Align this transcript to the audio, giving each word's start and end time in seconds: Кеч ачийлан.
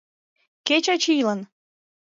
Кеч 0.67 0.85
ачийлан. 0.93 1.39